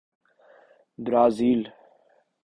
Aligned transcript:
Brazil 1.03 1.61